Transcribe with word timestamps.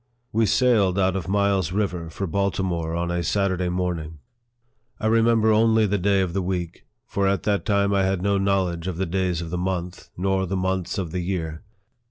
We 0.33 0.47
sailed 0.47 0.97
out 0.97 1.15
of 1.15 1.27
Miles 1.27 1.71
River 1.71 2.09
for 2.09 2.25
Baltimore 2.25 2.95
on 2.95 3.11
a 3.11 3.21
Saturday 3.21 3.69
morning. 3.69 4.17
I 4.99 5.05
remember 5.05 5.51
only 5.53 5.85
the 5.85 5.99
day 5.99 6.21
of 6.21 6.33
the 6.33 6.41
week, 6.41 6.87
for 7.05 7.27
at 7.27 7.43
that 7.43 7.65
time 7.65 7.93
I 7.93 8.01
had 8.03 8.23
no 8.23 8.39
knowledge 8.39 8.87
of 8.87 8.97
the 8.97 9.05
days 9.05 9.41
of 9.43 9.51
the 9.51 9.59
month, 9.59 10.09
nor 10.17 10.47
the 10.47 10.57
months 10.57 10.97
of 10.97 11.11
the 11.11 11.19
year. 11.21 11.61